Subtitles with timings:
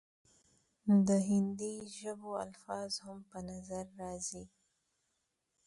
[1.07, 4.43] د هندي ژبو الفاظ هم پۀ نظر راځي،